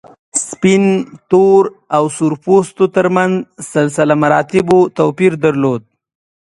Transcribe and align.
سپین، 0.47 0.83
تور 1.29 1.63
او 1.95 2.03
سره 2.15 2.35
پوستو 2.43 2.85
تر 2.95 3.07
منځ 3.15 3.35
سلسله 3.73 4.13
مراتبو 4.21 4.79
توپیر 4.97 5.31
درلود. 5.43 5.81